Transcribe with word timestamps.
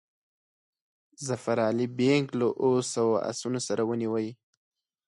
ظفر 1.27 1.57
علي 1.67 1.87
بیګ 1.97 2.25
له 2.39 2.47
اوو 2.63 2.79
سوو 2.93 3.15
آسونو 3.29 3.59
سره 3.67 3.81
ونیوی. 3.85 4.29